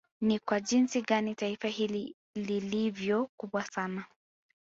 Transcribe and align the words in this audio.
Ni 0.21 0.39
kwa 0.39 0.59
jinsi 0.59 1.01
gani 1.01 1.35
Taifa 1.35 1.67
hili 1.67 2.15
lilivyo 2.35 3.29
kubwa 3.37 3.63
sana 3.63 4.05